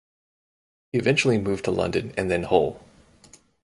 He 0.91 0.97
eventually 0.97 1.37
moved 1.37 1.63
to 1.65 1.69
London 1.71 2.11
and 2.17 2.31
then 2.31 2.41
Hull. 2.41 2.83